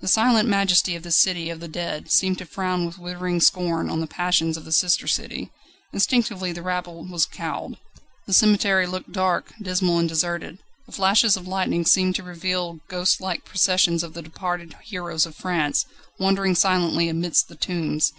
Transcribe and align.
The 0.00 0.08
silent 0.08 0.48
majesty 0.48 0.96
of 0.96 1.02
this 1.02 1.18
city 1.20 1.50
of 1.50 1.60
the 1.60 1.68
dead 1.68 2.10
seemed 2.10 2.38
to 2.38 2.46
frown 2.46 2.86
with 2.86 2.98
withering 2.98 3.40
scorn 3.42 3.90
on 3.90 4.00
the 4.00 4.06
passions 4.06 4.56
of 4.56 4.64
the 4.64 4.72
sister 4.72 5.06
city. 5.06 5.50
Instinctively 5.92 6.50
the 6.50 6.62
rabble 6.62 7.04
was 7.04 7.26
cowed. 7.26 7.76
The 8.26 8.32
cemetery 8.32 8.86
looked 8.86 9.12
dark, 9.12 9.52
dismal, 9.60 9.98
and 9.98 10.08
deserted. 10.08 10.60
The 10.86 10.92
flashes 10.92 11.36
of 11.36 11.46
lightning 11.46 11.84
seemed 11.84 12.14
to 12.14 12.22
reveal 12.22 12.80
ghostlike 12.88 13.44
processions 13.44 14.02
of 14.02 14.14
the 14.14 14.22
departed 14.22 14.76
heroes 14.84 15.26
of 15.26 15.36
France, 15.36 15.84
wandering 16.18 16.54
silently 16.54 17.10
amidst 17.10 17.48
the 17.50 17.54
tombs. 17.54 18.14